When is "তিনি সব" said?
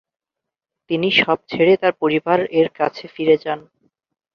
0.89-1.37